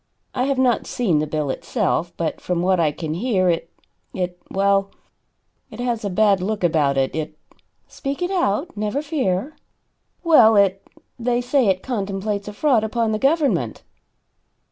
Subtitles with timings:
[0.33, 3.69] I have not seen the bill itself, but from what I can hear, it
[4.15, 4.89] it well,
[5.69, 7.15] it has a bad look about it.
[7.15, 7.37] It"
[7.87, 9.55] "Speak it out never fear."
[10.23, 10.81] "Well, it
[11.19, 13.83] they say it contemplates a fraud upon the government."